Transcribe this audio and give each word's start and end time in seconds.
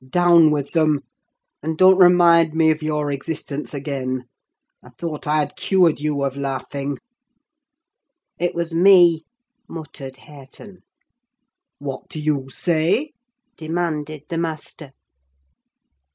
Down 0.09 0.49
with 0.49 0.71
them! 0.71 1.01
and 1.61 1.77
don't 1.77 1.99
remind 1.99 2.55
me 2.55 2.71
of 2.71 2.81
your 2.81 3.11
existence 3.11 3.71
again. 3.71 4.25
I 4.83 4.89
thought 4.97 5.27
I 5.27 5.37
had 5.37 5.55
cured 5.55 5.99
you 5.99 6.23
of 6.23 6.35
laughing." 6.35 6.97
"It 8.39 8.55
was 8.55 8.73
me," 8.73 9.25
muttered 9.67 10.17
Hareton. 10.17 10.79
"What 11.77 12.09
do 12.09 12.19
you 12.19 12.49
say?" 12.49 13.11
demanded 13.57 14.23
the 14.29 14.39
master. 14.39 14.93